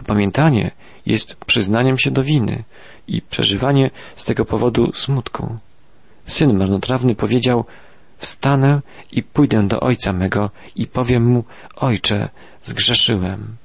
Upamiętanie 0.00 0.70
jest 1.06 1.34
przyznaniem 1.34 1.98
się 1.98 2.10
do 2.10 2.22
winy 2.22 2.64
i 3.08 3.22
przeżywanie 3.22 3.90
z 4.16 4.24
tego 4.24 4.44
powodu 4.44 4.92
smutku. 4.92 5.56
Syn 6.26 6.58
marnotrawny 6.58 7.14
powiedział, 7.14 7.64
wstanę 8.18 8.80
i 9.12 9.22
pójdę 9.22 9.68
do 9.68 9.80
ojca 9.80 10.12
mego 10.12 10.50
i 10.76 10.86
powiem 10.86 11.26
mu, 11.26 11.44
ojcze, 11.76 12.28
zgrzeszyłem. 12.64 13.56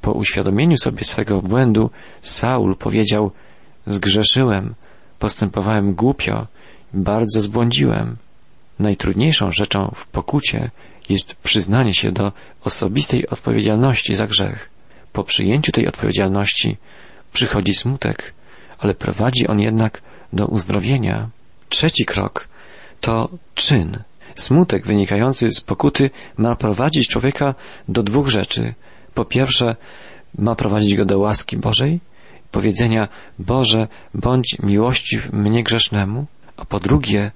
Po 0.00 0.12
uświadomieniu 0.12 0.76
sobie 0.76 1.04
swego 1.04 1.42
błędu, 1.42 1.90
Saul 2.22 2.76
powiedział, 2.76 3.30
zgrzeszyłem, 3.86 4.74
postępowałem 5.18 5.94
głupio, 5.94 6.46
bardzo 6.94 7.40
zbłądziłem. 7.40 8.16
Najtrudniejszą 8.78 9.50
rzeczą 9.50 9.92
w 9.94 10.06
pokucie 10.06 10.70
jest 11.08 11.34
przyznanie 11.34 11.94
się 11.94 12.12
do 12.12 12.32
osobistej 12.64 13.28
odpowiedzialności 13.28 14.14
za 14.14 14.26
grzech. 14.26 14.70
Po 15.12 15.24
przyjęciu 15.24 15.72
tej 15.72 15.88
odpowiedzialności 15.88 16.76
przychodzi 17.32 17.74
smutek, 17.74 18.34
ale 18.78 18.94
prowadzi 18.94 19.46
on 19.46 19.60
jednak 19.60 20.02
do 20.32 20.46
uzdrowienia. 20.46 21.28
Trzeci 21.68 22.04
krok 22.04 22.48
to 23.00 23.28
czyn. 23.54 23.98
Smutek 24.34 24.86
wynikający 24.86 25.50
z 25.50 25.60
pokuty 25.60 26.10
ma 26.36 26.56
prowadzić 26.56 27.08
człowieka 27.08 27.54
do 27.88 28.02
dwóch 28.02 28.28
rzeczy. 28.28 28.74
Po 29.14 29.24
pierwsze, 29.24 29.76
ma 30.38 30.54
prowadzić 30.54 30.96
go 30.96 31.04
do 31.04 31.18
łaski 31.18 31.56
Bożej, 31.56 32.00
powiedzenia 32.50 33.08
Boże, 33.38 33.88
bądź 34.14 34.56
miłościw 34.62 35.32
mnie 35.32 35.64
grzesznemu, 35.64 36.26
a 36.56 36.64
po 36.64 36.80
drugie, 36.80 37.30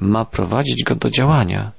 ma 0.00 0.24
prowadzić 0.24 0.84
go 0.84 0.94
do 0.94 1.10
działania, 1.10 1.72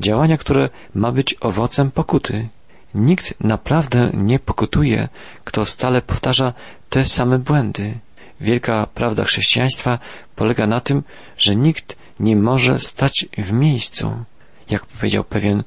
działania, 0.00 0.36
które 0.36 0.68
ma 0.94 1.12
być 1.12 1.36
owocem 1.40 1.90
pokuty. 1.90 2.48
Nikt 2.94 3.40
naprawdę 3.40 4.10
nie 4.14 4.38
pokutuje, 4.38 5.08
kto 5.44 5.64
stale 5.64 6.02
powtarza 6.02 6.52
te 6.90 7.04
same 7.04 7.38
błędy. 7.38 7.98
Wielka 8.40 8.86
prawda 8.94 9.24
chrześcijaństwa 9.24 9.98
polega 10.36 10.66
na 10.66 10.80
tym, 10.80 11.02
że 11.38 11.56
nikt 11.56 11.96
nie 12.22 12.36
może 12.36 12.80
stać 12.80 13.26
w 13.38 13.52
miejscu, 13.52 14.24
jak 14.70 14.86
powiedział 14.86 15.24
pewien 15.24 15.64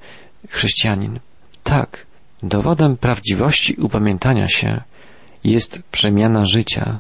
chrześcijanin. 0.50 1.20
Tak, 1.64 2.06
dowodem 2.44 2.98
prawdziwości 2.98 3.76
upamiętania 3.76 4.48
się 4.48 4.82
jest 5.44 5.82
przemiana 5.92 6.46
życia, 6.46 7.00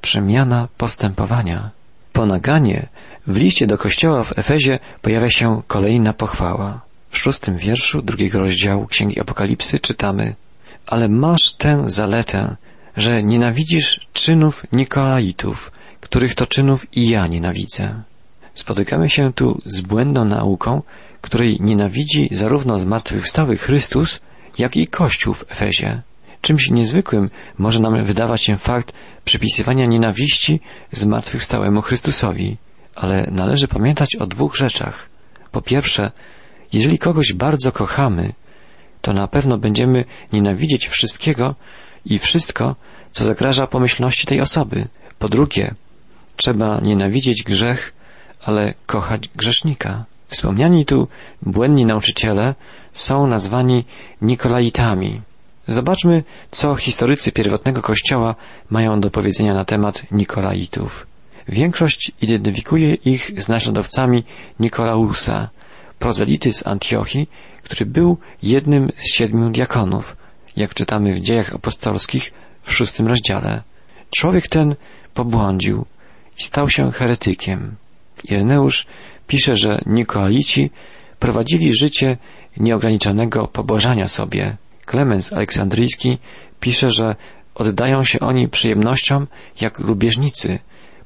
przemiana 0.00 0.68
postępowania. 0.76 1.70
Po 2.12 2.26
naganie 2.26 2.88
w 3.26 3.36
liście 3.36 3.66
do 3.66 3.78
kościoła 3.78 4.24
w 4.24 4.38
Efezie 4.38 4.78
pojawia 5.02 5.30
się 5.30 5.62
kolejna 5.66 6.12
pochwała. 6.12 6.80
W 7.10 7.18
szóstym 7.18 7.56
wierszu 7.56 8.02
drugiego 8.02 8.40
rozdziału 8.40 8.86
Księgi 8.86 9.20
Apokalipsy 9.20 9.78
czytamy 9.78 10.34
Ale 10.86 11.08
masz 11.08 11.54
tę 11.54 11.84
zaletę, 11.86 12.56
że 12.96 13.22
nienawidzisz 13.22 14.08
czynów 14.12 14.66
Nikolaitów, 14.72 15.72
których 16.00 16.34
to 16.34 16.46
czynów 16.46 16.96
i 16.96 17.08
ja 17.08 17.26
nienawidzę. 17.26 18.02
Spotykamy 18.54 19.10
się 19.10 19.32
tu 19.32 19.60
z 19.66 19.80
błędną 19.80 20.24
nauką, 20.24 20.82
której 21.20 21.58
nienawidzi 21.60 22.28
zarówno 22.32 22.78
zmartwychwstały 22.78 23.56
Chrystus, 23.56 24.20
jak 24.58 24.76
i 24.76 24.86
Kościół 24.86 25.34
w 25.34 25.44
Efezie. 25.52 26.02
Czymś 26.40 26.70
niezwykłym 26.70 27.30
może 27.58 27.80
nam 27.80 28.04
wydawać 28.04 28.42
się 28.42 28.56
fakt 28.56 28.92
przypisywania 29.24 29.86
nienawiści 29.86 30.60
zmartwychwstałemu 30.92 31.82
Chrystusowi, 31.82 32.56
ale 32.94 33.28
należy 33.30 33.68
pamiętać 33.68 34.16
o 34.16 34.26
dwóch 34.26 34.56
rzeczach. 34.56 35.08
Po 35.50 35.62
pierwsze, 35.62 36.10
jeżeli 36.72 36.98
kogoś 36.98 37.32
bardzo 37.32 37.72
kochamy, 37.72 38.32
to 39.02 39.12
na 39.12 39.28
pewno 39.28 39.58
będziemy 39.58 40.04
nienawidzieć 40.32 40.88
wszystkiego 40.88 41.54
i 42.04 42.18
wszystko, 42.18 42.76
co 43.12 43.24
zagraża 43.24 43.66
pomyślności 43.66 44.26
tej 44.26 44.40
osoby. 44.40 44.88
Po 45.18 45.28
drugie, 45.28 45.74
trzeba 46.36 46.80
nienawidzieć 46.80 47.42
grzech, 47.42 47.94
ale 48.44 48.74
kochać 48.86 49.28
grzesznika. 49.36 50.04
Wspomniani 50.28 50.86
tu 50.86 51.08
błędni 51.42 51.86
nauczyciele 51.86 52.54
są 52.92 53.26
nazwani 53.26 53.84
Nikolaitami. 54.22 55.20
Zobaczmy, 55.68 56.24
co 56.50 56.76
historycy 56.76 57.32
pierwotnego 57.32 57.82
kościoła 57.82 58.34
mają 58.70 59.00
do 59.00 59.10
powiedzenia 59.10 59.54
na 59.54 59.64
temat 59.64 60.02
Nikolaitów. 60.10 61.06
Większość 61.48 62.12
identyfikuje 62.22 62.94
ich 62.94 63.42
z 63.42 63.48
naśladowcami 63.48 64.24
Nikolausa, 64.60 65.48
prozelity 65.98 66.52
z 66.52 66.66
Antiochii, 66.66 67.30
który 67.62 67.86
był 67.86 68.18
jednym 68.42 68.90
z 68.96 69.14
siedmiu 69.14 69.50
diakonów, 69.50 70.16
jak 70.56 70.74
czytamy 70.74 71.14
w 71.14 71.20
dziejach 71.20 71.54
apostolskich 71.54 72.32
w 72.62 72.72
szóstym 72.72 73.06
rozdziale. 73.06 73.62
Człowiek 74.16 74.48
ten 74.48 74.74
pobłądził 75.14 75.84
i 76.38 76.42
stał 76.42 76.68
się 76.68 76.92
heretykiem. 76.92 77.76
Ireneusz 78.24 78.86
pisze, 79.26 79.56
że 79.56 79.80
Nikolaici 79.86 80.70
prowadzili 81.18 81.76
życie 81.76 82.16
nieograniczonego 82.56 83.48
pobożania 83.48 84.08
sobie. 84.08 84.56
Klemens 84.84 85.32
Aleksandryjski 85.32 86.18
pisze, 86.60 86.90
że 86.90 87.16
oddają 87.54 88.04
się 88.04 88.20
oni 88.20 88.48
przyjemnościom 88.48 89.26
jak 89.60 89.78
lubieżnicy, 89.78 90.58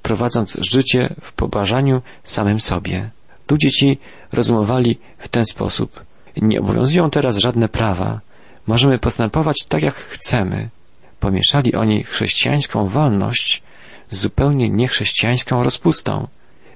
prowadząc 0.02 0.58
życie 0.70 1.14
w 1.20 1.32
pobażaniu 1.32 2.02
samym 2.24 2.60
sobie. 2.60 3.10
Ludzie 3.50 3.70
ci 3.70 3.98
rozumowali 4.32 4.98
w 5.18 5.28
ten 5.28 5.44
sposób. 5.44 6.04
Nie 6.36 6.60
obowiązują 6.60 7.10
teraz 7.10 7.36
żadne 7.36 7.68
prawa. 7.68 8.20
Możemy 8.66 8.98
postępować 8.98 9.56
tak, 9.68 9.82
jak 9.82 9.94
chcemy. 9.94 10.68
Pomieszali 11.20 11.74
oni 11.74 12.04
chrześcijańską 12.04 12.86
wolność 12.86 13.62
z 14.10 14.20
zupełnie 14.20 14.68
niechrześcijańską 14.70 15.62
rozpustą. 15.62 16.28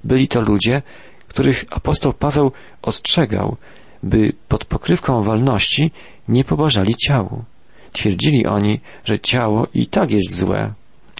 Byli 0.04 0.28
to 0.28 0.40
ludzie, 0.40 0.82
których 1.28 1.64
apostoł 1.70 2.12
Paweł 2.12 2.52
ostrzegał, 2.82 3.56
by 4.02 4.32
pod 4.48 4.64
pokrywką 4.64 5.22
wolności 5.22 5.90
nie 6.28 6.44
pobożali 6.44 6.94
ciału. 6.94 7.44
Twierdzili 7.92 8.46
oni, 8.46 8.80
że 9.04 9.18
ciało 9.18 9.66
i 9.74 9.86
tak 9.86 10.10
jest 10.10 10.36
złe 10.36 10.72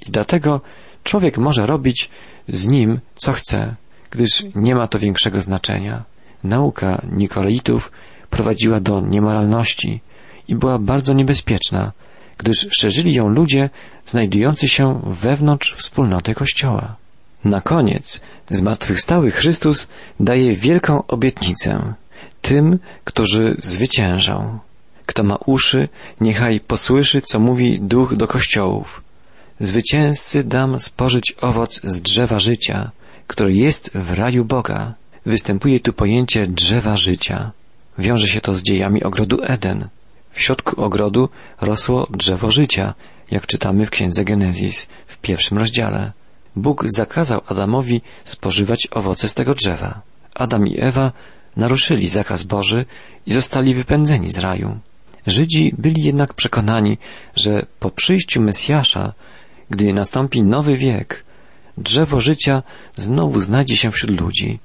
i 0.06 0.10
dlatego 0.10 0.60
człowiek 1.04 1.38
może 1.38 1.66
robić 1.66 2.10
z 2.48 2.68
nim 2.68 3.00
co 3.14 3.32
chce, 3.32 3.74
gdyż 4.10 4.44
nie 4.54 4.74
ma 4.74 4.86
to 4.86 4.98
większego 4.98 5.42
znaczenia. 5.42 6.04
Nauka 6.44 7.02
Nikolaitów 7.12 7.92
prowadziła 8.30 8.80
do 8.80 9.00
niemoralności 9.00 10.00
i 10.48 10.54
była 10.54 10.78
bardzo 10.78 11.12
niebezpieczna, 11.12 11.92
gdyż 12.38 12.66
szerzyli 12.70 13.14
ją 13.14 13.28
ludzie 13.28 13.70
znajdujący 14.06 14.68
się 14.68 15.00
wewnątrz 15.06 15.74
wspólnoty 15.74 16.34
Kościoła. 16.34 16.96
Na 17.44 17.60
koniec 17.60 18.20
zmartwychwstały 18.50 19.30
Chrystus 19.30 19.88
daje 20.20 20.56
wielką 20.56 21.06
obietnicę 21.06 21.94
tym, 22.42 22.78
którzy 23.04 23.56
zwyciężą. 23.58 24.58
Kto 25.06 25.22
ma 25.22 25.36
uszy, 25.46 25.88
niechaj 26.20 26.60
posłyszy, 26.60 27.22
co 27.22 27.40
mówi 27.40 27.80
Duch 27.80 28.16
do 28.16 28.26
kościołów. 28.26 29.02
Zwycięzcy 29.60 30.44
dam 30.44 30.80
spożyć 30.80 31.34
owoc 31.40 31.80
z 31.84 32.02
drzewa 32.02 32.38
życia, 32.38 32.90
które 33.26 33.52
jest 33.52 33.90
w 33.94 34.12
raju 34.12 34.44
Boga. 34.44 34.94
Występuje 35.26 35.80
tu 35.80 35.92
pojęcie 35.92 36.46
drzewa 36.46 36.96
życia. 36.96 37.50
Wiąże 37.98 38.26
się 38.26 38.40
to 38.40 38.54
z 38.54 38.62
dziejami 38.62 39.02
ogrodu 39.02 39.38
Eden. 39.42 39.88
W 40.30 40.40
środku 40.40 40.82
ogrodu 40.82 41.28
rosło 41.60 42.06
drzewo 42.10 42.50
życia, 42.50 42.94
jak 43.30 43.46
czytamy 43.46 43.86
w 43.86 43.90
księdze 43.90 44.24
Genezis 44.24 44.86
w 45.06 45.16
pierwszym 45.18 45.58
rozdziale. 45.58 46.12
Bóg 46.56 46.84
zakazał 46.88 47.40
Adamowi 47.46 48.00
spożywać 48.24 48.88
owoce 48.90 49.28
z 49.28 49.34
tego 49.34 49.54
drzewa. 49.54 50.00
Adam 50.34 50.66
i 50.66 50.80
Ewa 50.80 51.12
naruszyli 51.56 52.08
zakaz 52.08 52.42
Boży 52.42 52.84
i 53.26 53.32
zostali 53.32 53.74
wypędzeni 53.74 54.32
z 54.32 54.38
raju. 54.38 54.78
Żydzi 55.26 55.74
byli 55.78 56.02
jednak 56.02 56.34
przekonani, 56.34 56.98
że 57.36 57.66
po 57.80 57.90
przyjściu 57.90 58.40
Mesjasza, 58.40 59.12
gdy 59.70 59.92
nastąpi 59.92 60.42
nowy 60.42 60.76
wiek, 60.76 61.24
drzewo 61.78 62.20
życia 62.20 62.62
znowu 62.96 63.40
znajdzie 63.40 63.76
się 63.76 63.90
wśród 63.90 64.20
ludzi 64.20 64.58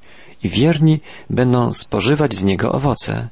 i 0.44 0.50
wierni 0.50 1.00
będą 1.30 1.74
spożywać 1.74 2.34
z 2.34 2.44
niego 2.44 2.72
owoce. 2.72 3.28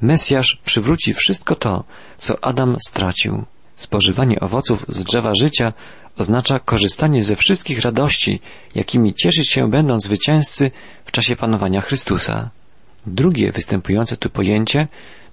Mesjasz 0.00 0.60
przywróci 0.64 1.14
wszystko 1.14 1.54
to, 1.54 1.84
co 2.18 2.44
Adam 2.44 2.76
stracił. 2.86 3.44
Spożywanie 3.76 4.40
owoców 4.40 4.86
z 4.88 5.04
drzewa 5.04 5.32
życia 5.34 5.72
oznacza 6.18 6.58
korzystanie 6.58 7.24
ze 7.24 7.36
wszystkich 7.36 7.80
radości, 7.80 8.40
jakimi 8.74 9.14
cieszyć 9.14 9.50
się 9.50 9.70
będą 9.70 10.00
zwycięzcy 10.00 10.70
w 11.04 11.12
czasie 11.12 11.36
panowania 11.36 11.80
Chrystusa. 11.80 12.50
Drugie 13.06 13.52
występujące 13.52 14.16
tu 14.16 14.30
pojęcie 14.30 14.86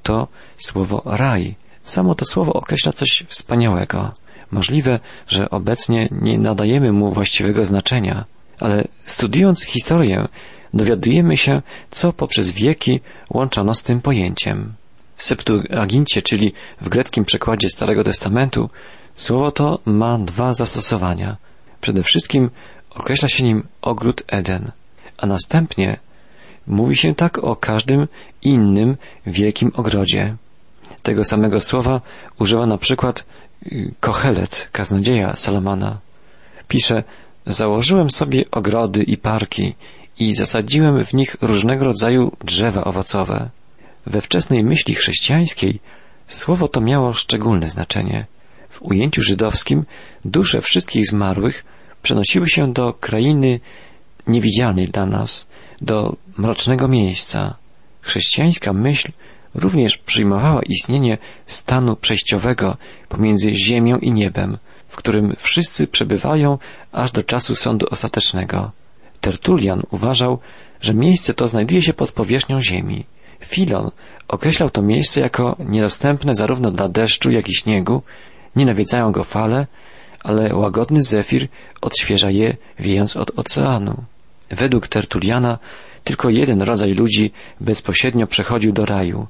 to 0.03 0.27
słowo 0.57 1.01
raj. 1.05 1.55
Samo 1.83 2.15
to 2.15 2.25
słowo 2.25 2.53
określa 2.53 2.93
coś 2.93 3.23
wspaniałego. 3.27 4.11
Możliwe, 4.51 4.99
że 5.27 5.49
obecnie 5.49 6.09
nie 6.11 6.37
nadajemy 6.37 6.91
mu 6.91 7.11
właściwego 7.11 7.65
znaczenia, 7.65 8.25
ale 8.59 8.87
studiując 9.05 9.63
historię, 9.63 10.27
dowiadujemy 10.73 11.37
się, 11.37 11.61
co 11.91 12.13
poprzez 12.13 12.51
wieki 12.51 12.99
łączono 13.29 13.73
z 13.73 13.83
tym 13.83 14.01
pojęciem. 14.01 14.73
W 15.15 15.23
Septuagincie, 15.23 16.21
czyli 16.21 16.53
w 16.81 16.89
greckim 16.89 17.25
przekładzie 17.25 17.69
Starego 17.69 18.03
Testamentu, 18.03 18.69
słowo 19.21 19.51
to 19.51 19.79
ma 19.85 20.17
dwa 20.19 20.53
zastosowania. 20.53 21.37
Przede 21.81 22.03
wszystkim 22.03 22.49
określa 22.89 23.29
się 23.29 23.43
nim 23.43 23.63
ogród 23.81 24.23
Eden, 24.27 24.71
a 25.17 25.25
następnie 25.25 25.99
mówi 26.67 26.95
się 26.95 27.15
tak 27.15 27.37
o 27.37 27.55
każdym 27.55 28.07
innym 28.41 28.97
wielkim 29.25 29.71
ogrodzie. 29.75 30.35
Tego 31.03 31.23
samego 31.23 31.61
słowa 31.61 32.01
używa 32.39 32.65
na 32.65 32.77
przykład 32.77 33.25
y, 33.71 33.93
Kohelet, 33.99 34.69
kaznodzieja 34.71 35.35
Salamana. 35.35 35.97
Pisze, 36.67 37.03
założyłem 37.45 38.09
sobie 38.09 38.43
ogrody 38.51 39.03
i 39.03 39.17
parki 39.17 39.75
i 40.19 40.35
zasadziłem 40.35 41.05
w 41.05 41.13
nich 41.13 41.35
różnego 41.41 41.85
rodzaju 41.85 42.31
drzewa 42.43 42.83
owocowe. 42.83 43.49
We 44.05 44.21
wczesnej 44.21 44.63
myśli 44.63 44.95
chrześcijańskiej 44.95 45.79
słowo 46.27 46.67
to 46.67 46.81
miało 46.81 47.13
szczególne 47.13 47.67
znaczenie. 47.67 48.25
W 48.71 48.81
ujęciu 48.81 49.21
żydowskim 49.21 49.85
dusze 50.25 50.61
wszystkich 50.61 51.05
zmarłych 51.05 51.65
przenosiły 52.01 52.49
się 52.49 52.73
do 52.73 52.93
krainy 52.93 53.59
niewidzialnej 54.27 54.85
dla 54.85 55.05
nas, 55.05 55.45
do 55.81 56.15
mrocznego 56.37 56.87
miejsca. 56.87 57.55
Chrześcijańska 58.01 58.73
myśl 58.73 59.11
również 59.53 59.97
przyjmowała 59.97 60.61
istnienie 60.61 61.17
stanu 61.47 61.95
przejściowego 61.95 62.77
pomiędzy 63.09 63.55
ziemią 63.55 63.97
i 63.97 64.11
niebem, 64.11 64.57
w 64.87 64.95
którym 64.95 65.35
wszyscy 65.37 65.87
przebywają 65.87 66.57
aż 66.91 67.11
do 67.11 67.23
czasu 67.23 67.55
sądu 67.55 67.85
ostatecznego. 67.91 68.71
Tertulian 69.21 69.83
uważał, 69.91 70.39
że 70.81 70.93
miejsce 70.93 71.33
to 71.33 71.47
znajduje 71.47 71.81
się 71.81 71.93
pod 71.93 72.11
powierzchnią 72.11 72.61
ziemi. 72.61 73.05
Filon 73.39 73.91
określał 74.27 74.69
to 74.69 74.81
miejsce 74.81 75.21
jako 75.21 75.55
niedostępne 75.59 76.35
zarówno 76.35 76.71
dla 76.71 76.89
deszczu, 76.89 77.31
jak 77.31 77.49
i 77.49 77.55
śniegu, 77.55 78.01
nie 78.55 78.65
nawiedzają 78.65 79.11
go 79.11 79.23
fale, 79.23 79.67
ale 80.23 80.55
łagodny 80.55 81.03
zefir 81.03 81.47
odświeża 81.81 82.29
je, 82.29 82.57
wiejąc 82.79 83.17
od 83.17 83.39
oceanu. 83.39 84.03
Według 84.49 84.87
Tertuliana 84.87 85.59
tylko 86.03 86.29
jeden 86.29 86.61
rodzaj 86.61 86.93
ludzi 86.93 87.31
bezpośrednio 87.59 88.27
przechodził 88.27 88.71
do 88.71 88.85
raju. 88.85 89.27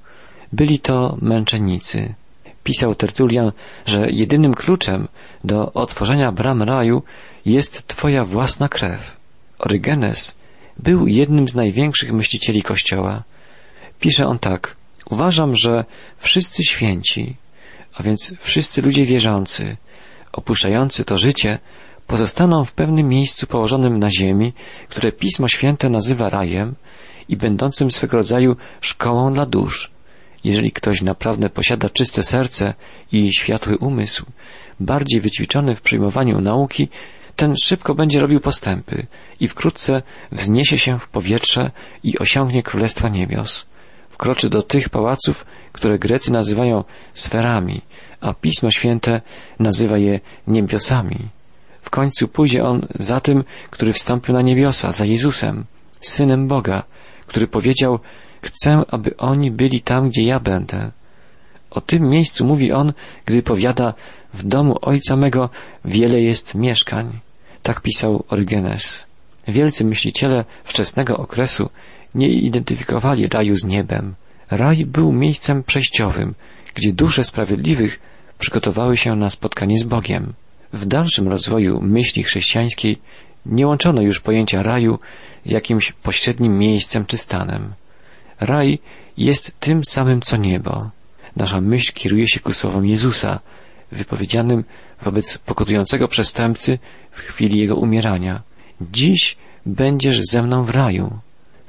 Byli 0.54 0.80
to 0.80 1.18
męczennicy. 1.22 2.14
Pisał 2.64 2.96
Tertulian, 2.96 3.52
że 3.86 4.12
jedynym 4.12 4.54
kluczem 4.54 5.08
do 5.44 5.74
otworzenia 5.74 6.32
bram 6.32 6.64
raju 6.64 7.04
jest 7.46 7.88
Twoja 7.88 8.24
własna 8.24 8.70
krew. 8.70 9.18
Orygenes 9.60 10.36
był 10.78 11.08
jednym 11.08 11.50
z 11.50 11.56
największych 11.56 12.12
myślicieli 12.12 12.64
Kościoła. 12.64 13.24
Pisze 14.00 14.28
on 14.28 14.40
tak. 14.40 14.76
Uważam, 15.10 15.56
że 15.56 15.86
wszyscy 16.18 16.64
święci, 16.64 17.36
a 17.94 18.04
więc 18.04 18.34
wszyscy 18.40 18.82
ludzie 18.82 19.06
wierzący, 19.06 19.78
opuszczający 20.34 21.06
to 21.06 21.18
życie, 21.18 21.60
pozostaną 22.08 22.66
w 22.66 22.72
pewnym 22.74 23.08
miejscu 23.08 23.48
położonym 23.48 24.00
na 24.00 24.10
ziemi, 24.10 24.54
które 24.90 25.12
Pismo 25.12 25.48
Święte 25.48 25.90
nazywa 25.90 26.30
rajem 26.30 26.76
i 27.30 27.38
będącym 27.38 27.92
swego 27.92 28.18
rodzaju 28.18 28.56
szkołą 28.82 29.34
dla 29.34 29.46
dusz. 29.46 29.92
Jeżeli 30.44 30.72
ktoś 30.72 31.02
naprawdę 31.02 31.50
posiada 31.50 31.90
czyste 31.90 32.24
serce 32.24 32.74
i 33.12 33.34
światły 33.34 33.78
umysł, 33.78 34.26
bardziej 34.80 35.22
wyćwiczony 35.22 35.76
w 35.76 35.82
przyjmowaniu 35.82 36.42
nauki, 36.42 36.88
ten 37.36 37.56
szybko 37.64 37.96
będzie 37.96 38.20
robił 38.20 38.40
postępy 38.40 39.08
i 39.40 39.48
wkrótce 39.48 40.02
wzniesie 40.32 40.78
się 40.78 41.00
w 41.00 41.08
powietrze 41.08 41.72
i 42.04 42.20
osiągnie 42.20 42.64
Królestwa 42.64 43.10
Niebios. 43.10 43.66
Wkroczy 44.22 44.50
do 44.50 44.62
tych 44.62 44.90
pałaców, 44.90 45.46
które 45.72 46.00
Grecy 46.00 46.32
nazywają 46.32 46.84
sferami, 47.14 47.82
a 48.22 48.34
Pismo 48.34 48.72
Święte 48.72 49.22
nazywa 49.60 49.98
je 49.98 50.20
niebiosami. 50.48 51.30
W 51.82 51.90
końcu 51.90 52.28
pójdzie 52.28 52.64
on 52.64 52.88
za 53.00 53.20
tym, 53.20 53.44
który 53.70 53.94
wstąpił 53.94 54.34
na 54.34 54.42
niebiosa, 54.42 54.92
za 54.92 55.06
Jezusem, 55.06 55.66
Synem 56.02 56.48
Boga, 56.48 56.84
który 57.28 57.48
powiedział, 57.48 58.00
chcę, 58.42 58.82
aby 58.88 59.18
oni 59.18 59.52
byli 59.52 59.82
tam, 59.82 60.10
gdzie 60.10 60.24
ja 60.24 60.40
będę. 60.40 60.92
O 61.72 61.82
tym 61.82 62.10
miejscu 62.10 62.46
mówi 62.46 62.72
on, 62.72 62.94
gdy 63.26 63.44
powiada, 63.44 63.94
w 64.34 64.44
domu 64.44 64.78
ojca 64.82 65.16
mego 65.16 65.50
wiele 65.86 66.22
jest 66.22 66.56
mieszkań. 66.56 67.20
Tak 67.64 67.82
pisał 67.82 68.24
Orygenes. 68.30 69.08
Wielcy 69.48 69.86
myśliciele 69.86 70.46
wczesnego 70.64 71.18
okresu 71.18 71.70
nie 72.16 72.28
identyfikowali 72.28 73.28
raju 73.28 73.56
z 73.56 73.66
niebem. 73.66 74.16
Raj 74.52 74.86
był 74.86 75.12
miejscem 75.12 75.64
przejściowym, 75.64 76.34
gdzie 76.76 76.94
dusze 76.94 77.24
sprawiedliwych 77.24 78.00
przygotowały 78.40 78.98
się 78.98 79.16
na 79.16 79.30
spotkanie 79.30 79.80
z 79.80 79.84
Bogiem. 79.84 80.34
W 80.74 80.86
dalszym 80.86 81.28
rozwoju 81.28 81.82
myśli 81.82 82.24
chrześcijańskiej 82.24 82.98
nie 83.46 83.68
łączono 83.68 84.02
już 84.02 84.20
pojęcia 84.20 84.64
raju 84.64 85.00
z 85.46 85.52
jakimś 85.52 85.92
pośrednim 85.92 86.58
miejscem 86.58 87.06
czy 87.06 87.18
stanem. 87.18 87.74
Raj 88.40 88.80
jest 89.18 89.52
tym 89.60 89.86
samym 89.86 90.22
co 90.22 90.38
niebo. 90.38 90.90
Nasza 91.36 91.62
myśl 91.62 91.94
kieruje 91.94 92.28
się 92.28 92.40
ku 92.40 92.54
słowom 92.54 92.86
Jezusa, 92.86 93.40
wypowiedzianym 93.92 94.64
wobec 95.02 95.38
pokutującego 95.38 96.08
przestępcy 96.08 96.80
w 97.12 97.20
chwili 97.20 97.60
jego 97.60 97.76
umierania. 97.76 98.42
Dziś 98.82 99.38
będziesz 99.66 100.22
ze 100.32 100.44
mną 100.44 100.64
w 100.64 100.70
raju. 100.70 101.20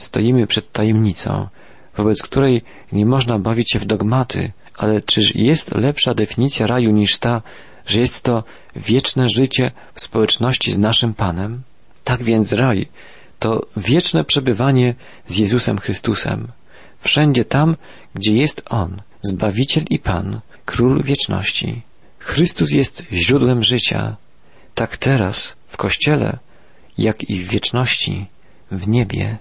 Stoimy 0.03 0.47
przed 0.47 0.73
tajemnicą, 0.73 1.49
wobec 1.97 2.23
której 2.23 2.63
nie 2.93 3.07
można 3.07 3.39
bawić 3.39 3.73
się 3.73 3.79
w 3.79 3.85
dogmaty, 3.85 4.53
ale 4.77 5.01
czyż 5.01 5.35
jest 5.35 5.75
lepsza 5.75 6.15
definicja 6.15 6.67
raju 6.67 6.91
niż 6.91 7.19
ta, 7.19 7.43
że 7.87 8.01
jest 8.01 8.23
to 8.23 8.45
wieczne 8.77 9.29
życie 9.29 9.71
w 9.95 10.01
społeczności 10.01 10.73
z 10.73 10.79
naszym 10.79 11.15
Panem? 11.15 11.63
Tak 12.05 12.23
więc 12.23 12.53
raj 12.53 12.89
to 13.39 13.67
wieczne 13.77 14.25
przebywanie 14.25 14.95
z 15.27 15.39
Jezusem 15.39 15.79
Chrystusem. 15.79 16.49
Wszędzie 16.99 17.45
tam, 17.45 17.77
gdzie 18.15 18.37
jest 18.37 18.63
On, 18.71 19.03
Zbawiciel 19.23 19.85
i 19.91 19.99
Pan, 19.99 20.41
Król 20.65 21.03
wieczności. 21.03 21.83
Chrystus 22.19 22.71
jest 22.71 23.03
źródłem 23.13 23.63
życia, 23.65 24.17
tak 24.75 24.97
teraz 24.97 25.55
w 25.69 25.77
Kościele, 25.77 26.39
jak 26.99 27.31
i 27.31 27.39
w 27.39 27.49
wieczności, 27.49 28.27
w 28.71 28.89
niebie. 28.89 29.39